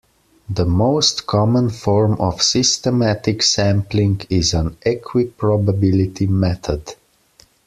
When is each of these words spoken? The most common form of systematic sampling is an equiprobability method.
The 0.49 0.65
most 0.65 1.27
common 1.27 1.69
form 1.69 2.13
of 2.19 2.41
systematic 2.41 3.43
sampling 3.43 4.21
is 4.31 4.51
an 4.55 4.77
equiprobability 4.83 6.27
method. 6.27 6.95